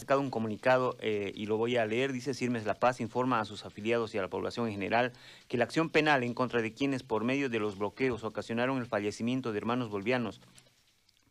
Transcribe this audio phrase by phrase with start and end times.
[0.00, 2.12] sacado un comunicado eh, y lo voy a leer.
[2.12, 5.12] Dice Sirmes La Paz informa a sus afiliados y a la población en general
[5.48, 8.86] que la acción penal en contra de quienes por medio de los bloqueos ocasionaron el
[8.86, 10.40] fallecimiento de hermanos bolivianos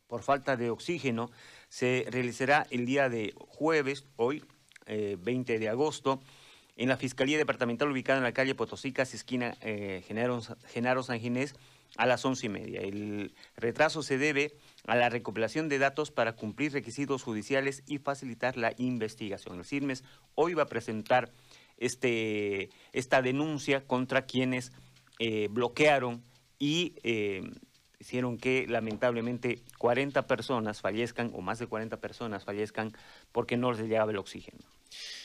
[0.09, 1.29] por falta de oxígeno
[1.69, 4.43] se realizará el día de jueves, hoy,
[4.87, 6.19] 20 eh, de agosto,
[6.75, 11.53] en la Fiscalía Departamental ubicada en la calle Potosicas, esquina eh, Genaro, Genaro San Ginés,
[11.97, 12.81] a las once y media.
[12.81, 14.53] El retraso se debe
[14.85, 19.59] a la recopilación de datos para cumplir requisitos judiciales y facilitar la investigación.
[19.59, 20.03] El CIRMES
[20.35, 21.31] hoy va a presentar
[21.77, 24.71] este, esta denuncia contra quienes
[25.19, 26.23] eh, bloquearon
[26.57, 26.95] y
[27.99, 32.93] hicieron que lamentablemente 40 personas fallezcan o más de 40 personas fallezcan
[33.31, 34.59] porque no les llegaba el oxígeno.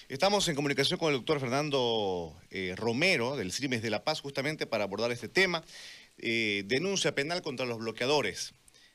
[0.09, 4.67] Estamos en comunicación con el doctor Fernando eh, Romero del CIRMES de La Paz justamente
[4.67, 5.65] para abordar este tema.
[6.19, 8.55] Eh, denuncia penal contra los bloqueadores,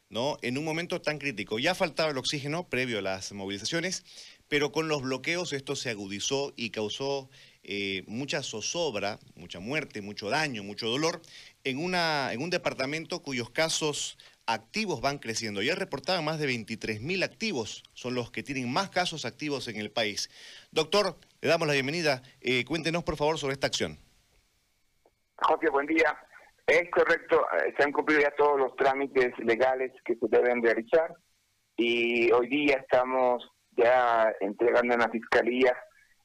[0.09, 0.37] ¿no?
[0.41, 1.59] En un momento tan crítico.
[1.59, 4.03] Ya faltaba el oxígeno previo a las movilizaciones,
[4.47, 7.29] pero con los bloqueos esto se agudizó y causó
[7.63, 11.21] eh, mucha zozobra, mucha muerte, mucho daño, mucho dolor
[11.63, 15.61] en, una, en un departamento cuyos casos activos van creciendo.
[15.61, 19.75] Ya reportaban más de 23 mil activos, son los que tienen más casos activos en
[19.75, 20.29] el país.
[20.71, 22.23] Doctor, le damos la bienvenida.
[22.41, 23.99] Eh, cuéntenos, por favor, sobre esta acción.
[25.35, 26.17] Jorge, buen día.
[26.69, 31.15] Es correcto, se han cumplido ya todos los trámites legales que se deben realizar
[31.75, 35.75] y hoy día estamos ya entregando en la Fiscalía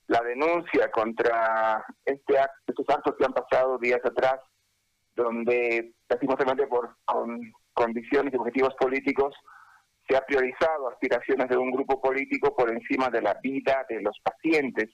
[0.09, 4.39] la denuncia contra este acto, estos actos que han pasado días atrás
[5.17, 6.95] donde lastimosamente por
[7.73, 9.35] condiciones y objetivos políticos
[10.07, 14.21] se ha priorizado aspiraciones de un grupo político por encima de la vida de los
[14.23, 14.91] pacientes.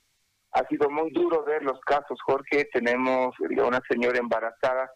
[0.53, 2.69] Ha sido muy duro ver los casos, Jorge.
[2.73, 4.89] Tenemos una señora embarazada,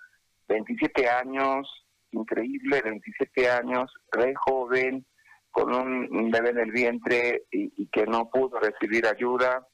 [0.49, 5.07] 27 años, increíble, 27 años, re joven,
[5.55, 9.65] con un bebé en el vientre y, que no pudo recibir ayuda.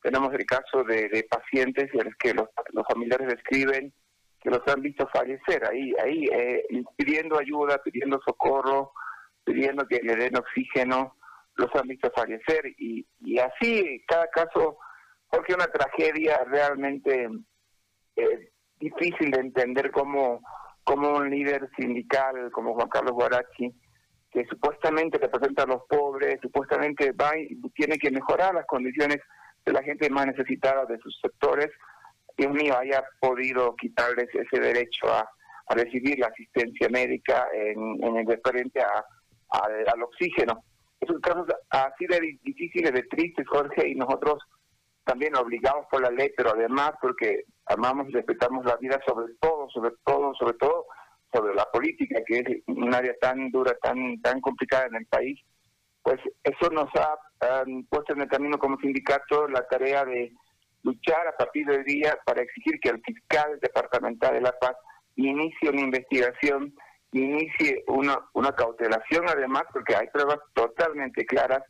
[0.00, 2.48] Tenemos el caso de, pacientes en los que los,
[2.88, 3.92] familiares describen
[4.40, 6.64] que los han visto fallecer ahí, ahí eh,
[6.96, 8.92] pidiendo ayuda, pidiendo socorro,
[9.44, 11.16] pidiendo que le den oxígeno,
[11.56, 14.78] los han visto fallecer y, y así cada caso,
[15.28, 17.28] porque una tragedia realmente
[18.16, 20.40] eh, difícil de entender como,
[20.84, 23.74] como un líder sindical como Juan Carlos Guarachi,
[24.30, 29.18] que supuestamente representa a los pobres, supuestamente va y tiene que mejorar las condiciones
[29.64, 31.70] de la gente más necesitada de sus sectores,
[32.36, 35.28] Dios mío, haya podido quitarles ese derecho a,
[35.68, 39.04] recibir la asistencia médica en, en el referente a,
[39.92, 40.62] al oxígeno.
[41.00, 44.38] Esos casos así de difíciles, de tristes, Jorge, y nosotros
[45.06, 49.70] también obligados por la ley, pero además porque amamos y respetamos la vida sobre todo,
[49.70, 50.86] sobre todo, sobre todo
[51.32, 55.40] sobre la política, que es un área tan dura, tan tan complicada en el país,
[56.02, 57.18] pues eso nos ha
[57.88, 60.32] puesto en el camino como sindicato la tarea de
[60.82, 64.76] luchar a partir de hoy día para exigir que el fiscal departamental de La Paz
[65.16, 66.74] inicie una investigación,
[67.12, 71.62] inicie una, una cautelación además, porque hay pruebas totalmente claras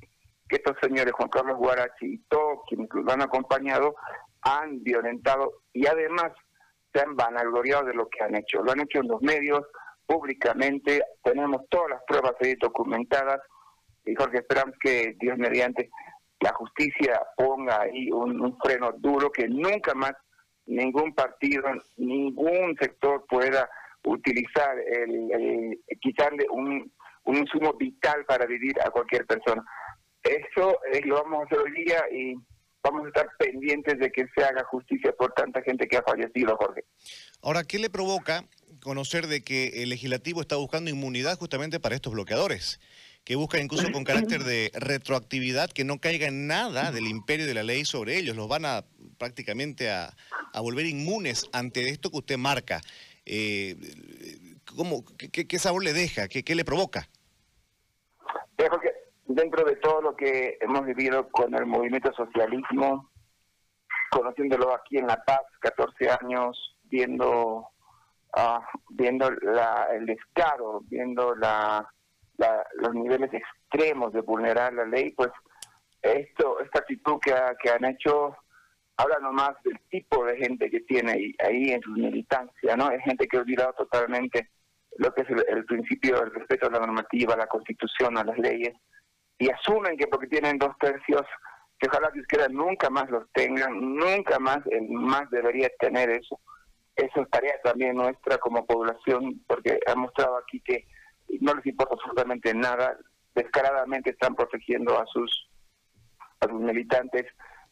[0.49, 3.97] que estos señores, Juan Carlos Guarachi y todos quienes lo han acompañado,
[4.43, 6.33] han violentado y además
[6.93, 8.63] se han vanagloriado de lo que han hecho.
[8.63, 9.63] Lo han hecho en los medios,
[10.07, 13.41] públicamente, tenemos todas las pruebas ahí documentadas
[14.05, 15.91] y Jorge, esperamos que Dios mediante
[16.41, 20.13] la justicia ponga ahí un, freno duro que nunca más
[20.67, 21.65] ningún partido,
[21.97, 23.69] ningún sector pueda
[24.05, 26.93] utilizar, el, quitarle un,
[27.25, 29.65] un insumo vital para vivir a cualquier persona.
[30.27, 32.35] Eso es, lo vamos a hacer hoy día y
[32.83, 36.57] vamos a estar pendientes de que se haga justicia por tanta gente que ha fallecido,
[36.57, 36.85] Jorge.
[37.43, 38.45] Ahora, ¿qué le provoca
[38.83, 42.81] conocer de que el legislativo está buscando inmunidad justamente para estos bloqueadores?
[43.27, 47.65] que buscan incluso con carácter de retroactividad que no caiga nada del imperio de la
[47.65, 48.37] ley sobre ellos.
[48.37, 48.85] Los van a
[49.19, 50.15] prácticamente a,
[50.55, 52.81] volver inmunes ante esto que usted marca.
[53.25, 53.75] Eh,
[54.77, 56.29] ¿cómo, qué, sabor le deja?
[56.29, 57.09] ¿Qué, le provoca?
[58.57, 58.93] Dejo que
[59.37, 63.11] dentro de todo lo que hemos vivido con el movimiento socialismo,
[64.11, 67.69] conociéndolo aquí en La Paz, 14 años, viendo,
[68.37, 71.87] uh, viendo la, el descaro, viendo la
[72.75, 75.31] los niveles extremos de vulnerar la ley, pues
[76.03, 77.33] esto esta actitud que,
[77.63, 78.37] que han hecho
[78.99, 82.91] habla nomás del tipo de gente que tiene ahí, ahí en su militancia, ¿no?
[82.91, 84.51] Es gente que ha olvidado totalmente
[84.99, 88.39] lo que es el, principio del respeto a la normativa, a la constitución, a las
[88.39, 88.75] leyes,
[89.39, 91.23] y asumen que porque tienen dos tercios,
[91.79, 96.41] que ojalá que izquierda nunca más los tengan, nunca más el más debería tener eso.
[96.95, 100.87] Eso es tarea también nuestra como población, porque ha mostrado aquí que
[101.41, 102.97] no les importa absolutamente nada,
[103.35, 105.49] descaradamente están protegiendo a sus
[106.41, 107.25] a sus militantes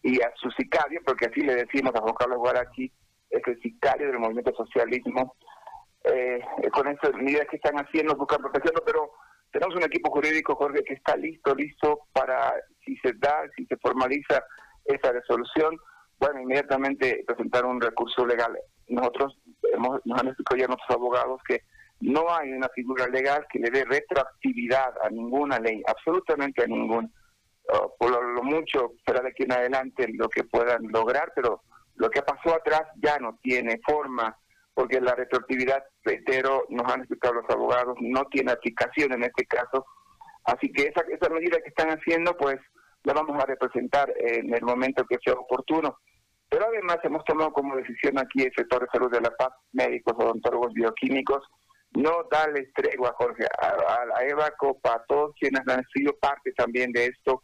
[0.02, 2.92] y a su sicario, porque así le decimos a Juan Carlos Guarachi,
[3.30, 5.34] es el sicario del movimiento socialismo.
[6.04, 6.40] Eh,
[6.72, 9.10] con estas medidas que están haciendo, buscan protegerlo, pero
[9.54, 12.54] tenemos un equipo jurídico, Jorge, que está listo, listo para,
[12.84, 14.42] si se da, si se formaliza
[14.84, 15.78] esa resolución,
[16.18, 18.58] bueno, inmediatamente presentar un recurso legal.
[18.88, 19.38] Nosotros
[19.72, 21.62] hemos, nos han explicado ya nuestros abogados que
[22.00, 27.12] no hay una figura legal que le dé retroactividad a ninguna ley, absolutamente a ningún.
[27.68, 31.62] Oh, por lo, mucho será de aquí en adelante lo que puedan lograr, pero
[31.94, 34.36] lo que pasó atrás ya no tiene forma,
[34.74, 39.86] porque la retroactividad, reitero, nos han explicado los abogados, no tiene aplicación en este caso.
[40.44, 42.58] Así que esa, esa medida que están haciendo, pues
[43.04, 45.98] la vamos a representar en el momento que sea oportuno.
[46.48, 50.14] Pero además hemos tomado como decisión aquí el sector de salud de la paz, médicos,
[50.18, 51.42] odontólogos, bioquímicos,
[51.94, 56.92] no darles tregua, Jorge, a, la Eva Copa, a todos quienes han sido parte también
[56.92, 57.42] de esto,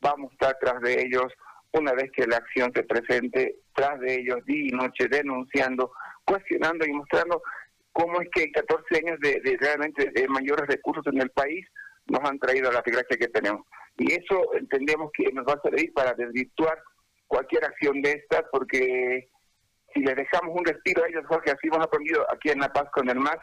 [0.00, 1.32] vamos a estar tras de ellos
[1.72, 5.92] una vez que la acción se presente, tras de ellos día y noche denunciando,
[6.30, 7.42] cuestionando y mostrando
[7.92, 11.66] cómo es que 14 años de, realmente de mayores recursos en el país
[12.06, 13.66] nos han traído la desgracia que tenemos.
[13.98, 16.78] Y eso entendemos que nos va a servir para desvirtuar
[17.26, 19.28] cualquier acción de estas, porque
[19.92, 22.88] si les dejamos un respiro a ellos, Jorge, así hemos aprendido aquí en La Paz
[22.92, 23.38] con el MAS,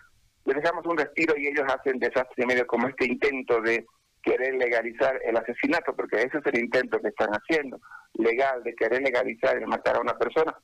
[0.45, 3.86] les dejamos un respiro y ellos hacen desastre medio como este intento de
[4.24, 7.80] querer legalizar el asesinato, porque ese es el intento que están haciendo,
[8.13, 10.56] legal, de querer legalizar el matar a una persona.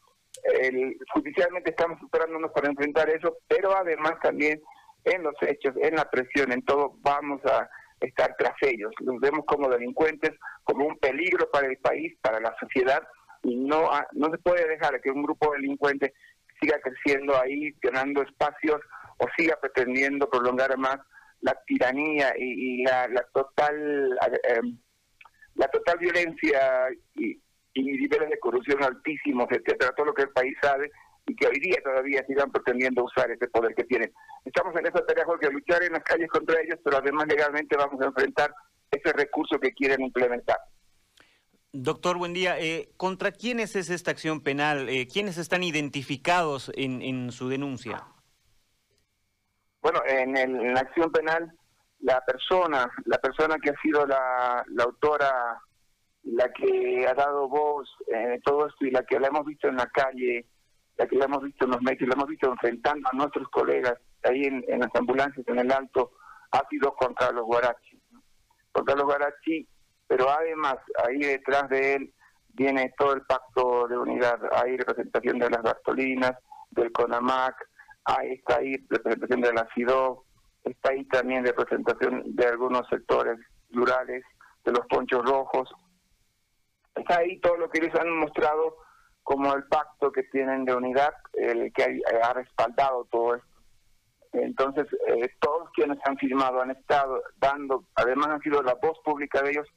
[0.43, 4.61] El, judicialmente estamos superándonos para enfrentar eso, pero además también
[5.05, 7.69] en los hechos, en la presión, en todo, vamos a
[7.99, 8.91] estar tras ellos.
[8.99, 10.31] Los vemos como delincuentes,
[10.63, 13.03] como un peligro para el país, para la sociedad,
[13.43, 16.13] y no, no se puede dejar que un grupo de delincuentes
[16.61, 18.79] siga creciendo ahí, ganando espacios
[19.17, 20.97] o siga pretendiendo prolongar más
[21.41, 24.77] la tiranía y, la, total em,
[25.55, 27.37] la total violencia y,
[27.81, 30.91] niveles de corrupción altísimos, etcétera, todo lo que el país sabe
[31.25, 34.13] y que hoy día todavía sigan pretendiendo usar ese poder que tienen.
[34.45, 37.99] Estamos en esa tarea, Jorge, luchar en las calles contra ellos, pero además legalmente vamos
[38.01, 38.53] a enfrentar
[38.91, 40.57] ese recurso que quieren implementar.
[41.71, 42.59] Doctor, buen día.
[42.59, 44.89] Eh, ¿Contra quiénes es esta acción penal?
[44.89, 48.03] Eh, ¿Quiénes están identificados en, en su denuncia?
[49.83, 51.51] Bueno, en, la acción penal,
[51.99, 55.61] la persona, la persona que ha sido la, autora,
[56.23, 59.75] la que ha dado voz en todo esto y la que la hemos visto en
[59.75, 60.45] la calle,
[60.97, 63.95] la que la hemos visto en los medios, la hemos visto enfrentando a nuestros colegas
[64.23, 66.11] ahí en, las ambulancias en el alto,
[66.51, 67.99] ha sido Juan Carlos Guarachi.
[68.73, 69.67] Juan Carlos Guarachi,
[70.07, 70.75] pero además
[71.05, 72.13] ahí detrás de él
[72.53, 76.33] viene todo el pacto de unidad, hay representación de las Bartolinas,
[76.71, 77.55] del CONAMAC,
[78.05, 80.25] Ahí está ahí representación de la CIDO,
[80.63, 83.39] está ahí también representación de algunos sectores
[83.71, 84.23] rurales,
[84.65, 85.69] de los ponchos rojos.
[87.03, 88.77] Está ahí todo lo que ellos han mostrado
[89.23, 93.47] como el pacto que tienen de unidad, el que ha respaldado todo esto.
[94.33, 99.41] Entonces, eh, todos quienes han firmado han estado dando, además han sido la voz pública
[99.41, 99.67] de ellos,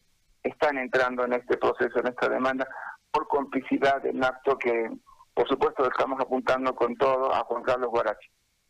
[0.43, 2.67] están entrando en este proceso, en esta demanda,
[3.11, 4.91] por complicidad en acto que
[5.37, 8.27] por supuesto, estamos apuntando con todo a Juan Carlos Guarachi.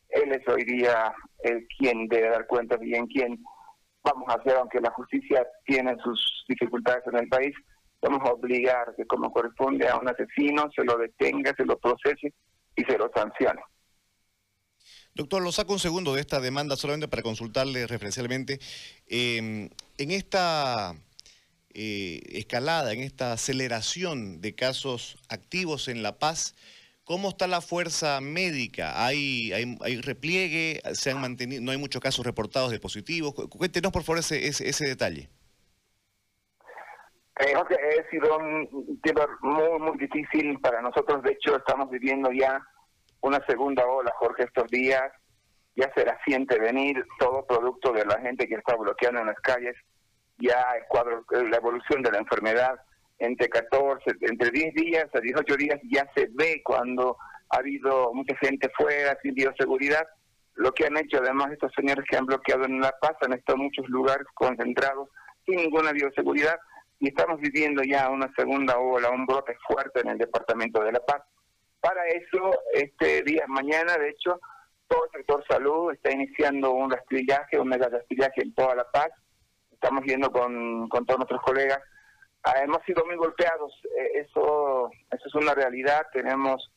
[0.09, 3.41] Él es hoy día el quien debe dar cuenta y en quien
[4.03, 7.55] vamos a hacer, aunque la justicia tiene sus dificultades en el país,
[8.07, 12.33] obligar que como corresponde a un asesino se lo detenga, se lo procese
[12.75, 13.61] y se lo sancione.
[15.13, 18.59] Doctor, lo saco un segundo de esta demanda solamente para consultarle referencialmente.
[19.07, 20.95] Eh, en esta
[21.79, 26.55] eh, escalada, en esta aceleración de casos activos en La Paz.
[27.03, 29.05] ¿Cómo está la fuerza médica?
[29.05, 30.81] ¿Hay, hay, repliegue?
[30.93, 31.61] ¿Se han mantenido?
[31.61, 33.35] ¿No hay muchos casos reportados de positivos?
[33.35, 35.29] Cuéntenos, por favor, ese, ese, detalle.
[37.39, 41.21] Eh, ha sido un tema muy, muy difícil para nosotros.
[41.23, 42.59] De hecho, estamos viviendo ya
[43.21, 45.11] una segunda ola, Jorge, estos días.
[45.75, 49.39] Ya se la siente venir todo producto de la gente que está bloqueando en las
[49.41, 49.75] calles
[50.39, 52.79] ya el cuadro, la evolución de la enfermedad
[53.19, 57.17] entre 14, entre 10 días a 18 días ya se ve cuando
[57.49, 60.05] ha habido mucha gente fuera sin bioseguridad.
[60.55, 63.57] Lo que han hecho además estos señores que han bloqueado en La Paz han estado
[63.57, 65.09] en muchos lugares concentrados
[65.45, 66.57] sin ninguna bioseguridad
[66.99, 70.99] y estamos viviendo ya una segunda ola, un brote fuerte en el departamento de La
[70.99, 71.21] Paz.
[71.79, 74.39] Para eso, este día, mañana, de hecho,
[74.87, 79.11] todo el sector salud está iniciando un rastrillaje, un mega rastrillaje en toda La Paz
[79.77, 81.79] estamos viendo con, con todos nuestros colegas.
[82.43, 86.71] Ah, hemos sido muy golpeados, eh, eso, eso es una realidad, tenemos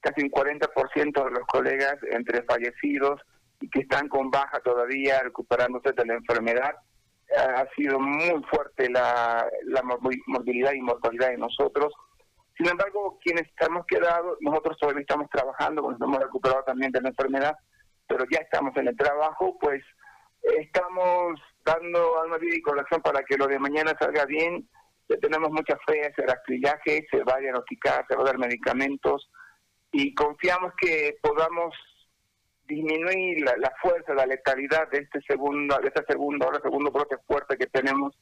[0.00, 3.20] casi un 40% de los colegas entre fallecidos
[3.60, 6.76] y que están con baja todavía recuperándose de la enfermedad.
[7.36, 11.92] Ha sido muy fuerte la, la morbilidad y mortalidad de nosotros.
[12.56, 17.10] Sin embargo, quienes estamos quedados, nosotros todavía estamos trabajando, nos hemos recuperado también de la
[17.10, 17.56] enfermedad,
[18.08, 19.82] pero ya estamos en el trabajo, pues
[20.42, 24.68] estamos dando alma vida y corazón para que lo de mañana salga bien.
[25.08, 28.38] Le tenemos mucha fe a ese rastrillaje, se va a diagnosticar, se va a dar
[28.38, 29.28] medicamentos
[29.92, 31.74] y confiamos que podamos
[32.66, 37.56] disminuir la, fuerza, la letalidad de este segundo, de esta segunda hora, segundo brote fuerte
[37.56, 38.16] que tenemos,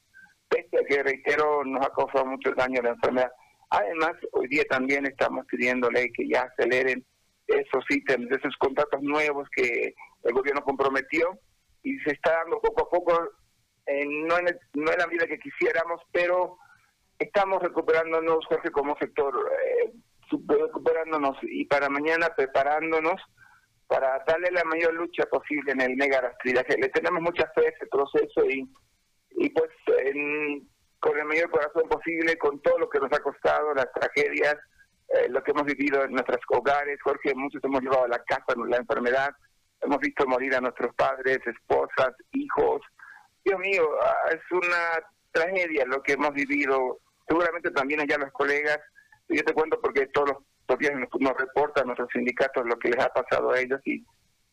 [0.47, 3.31] pese que, reitero, nos ha causado mucho daño la enfermedad.
[3.69, 7.05] Además, hoy día también estamos pidiéndole que ya aceleren
[7.47, 11.39] esos ítems, esos contratos nuevos que el gobierno comprometió
[11.83, 16.01] y se está dando poco a poco, no, en no en la medida que quisiéramos,
[16.11, 16.57] pero
[17.19, 19.33] estamos recuperándonos, Jorge, como sector,
[19.63, 19.91] eh,
[20.47, 23.21] recuperándonos y para mañana preparándonos
[23.87, 26.77] para darle la mayor lucha posible en el mega rastrillaje.
[26.77, 28.67] Le tenemos mucha fe a ese proceso y,
[29.31, 29.69] y pues
[30.99, 34.55] con el mayor corazón posible, con todo lo que nos ha costado, las tragedias,
[35.09, 38.55] eh, lo que hemos vivido en nuestros hogares, Jorge, muchos hemos llevado a la casa
[38.67, 39.29] la enfermedad,
[39.81, 42.81] hemos visto morir a nuestros padres, esposas, hijos.
[43.43, 46.99] Dios mío, ah, es una tragedia lo que hemos vivido.
[47.27, 48.79] Seguramente también allá los colegas,
[49.29, 53.03] yo te cuento porque todos los todavía nos, nos reportan nuestros sindicatos lo que les
[53.03, 54.03] ha pasado a ellos y,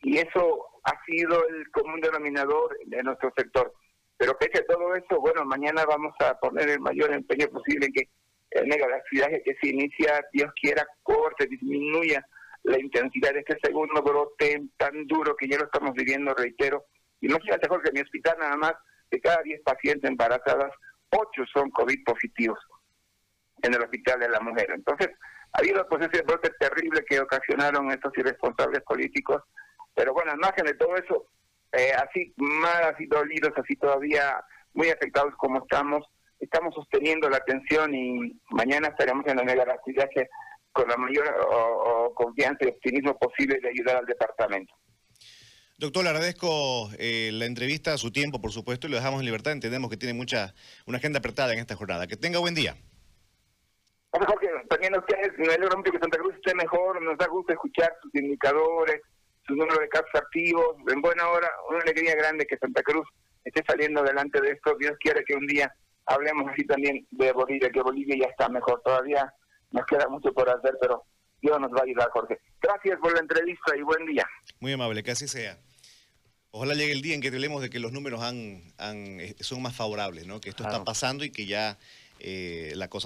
[0.02, 3.73] y eso ha sido el común denominador de nuestro sector.
[4.16, 7.92] Pero pese a todo eso, bueno, mañana vamos a poner el mayor empeño posible en
[7.92, 8.09] que
[8.50, 12.25] el megalaxidaje que se inicia, Dios quiera, corte, disminuya
[12.64, 16.85] la intensidad de este segundo brote tan duro que ya lo estamos viviendo, reitero.
[17.21, 18.75] Y no sea mejor que en mi hospital nada más,
[19.11, 20.73] de cada 10 pacientes embarazadas,
[21.11, 22.59] 8 son COVID positivos
[23.62, 24.71] en el hospital de la mujer.
[24.75, 25.11] Entonces,
[25.52, 29.42] ha habido pues ese brote terrible que ocasionaron estos irresponsables políticos,
[29.94, 31.26] pero bueno, al margen de todo eso,
[31.73, 34.42] eh, así mal, así dolidos, así todavía
[34.73, 36.06] muy afectados como estamos,
[36.40, 39.78] estamos sosteniendo la atención y mañana estaremos en la
[40.14, 40.28] que
[40.73, 41.26] con la mayor
[42.14, 44.73] confianza y optimismo posible de ayudar al departamento.
[45.76, 49.52] Doctor, le agradezco eh, la entrevista, su tiempo, por supuesto, y lo dejamos en libertad.
[49.52, 50.54] Entendemos que tiene mucha
[50.87, 52.06] una agenda apretada en esta jornada.
[52.06, 52.76] Que tenga buen día
[54.21, 57.52] mejor que también ustedes, me alegro mucho que Santa Cruz esté mejor, nos da gusto
[57.52, 59.00] escuchar sus indicadores,
[59.47, 63.09] sus números de casos activos, en buena hora, una alegría grande que Santa Cruz
[63.45, 65.75] esté saliendo adelante de esto, Dios quiere que un día
[66.07, 69.33] hablemos así también de Bolivia, que Bolivia ya está mejor, todavía
[69.71, 71.04] nos queda mucho por hacer, pero
[71.40, 72.38] Dios nos va a ayudar, Jorge.
[72.61, 74.26] Gracias por la entrevista y buen día.
[74.61, 75.59] Muy amable, que así sea.
[76.52, 79.62] Ojalá llegue el día en que hablemos de que los números han, han, eh, son
[79.62, 80.40] más favorables, ¿no?
[80.40, 81.78] que esto está pasando y que ya
[82.21, 83.00] eh, la cosa...